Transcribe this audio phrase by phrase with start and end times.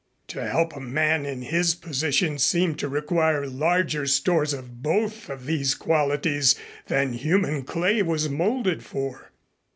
[0.29, 5.45] To help a man in his position seemed to require larger stores of both of
[5.45, 6.55] these qualities
[6.87, 9.31] than human clay was molded for.